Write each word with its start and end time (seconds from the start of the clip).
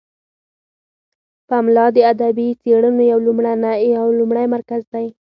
پملا 1.47 1.85
د 1.95 1.97
ادبي 2.11 2.47
څیړنو 2.61 3.03
یو 3.11 3.19
لومړی 4.19 4.45
مرکز 4.55 4.81
دی. 4.93 5.07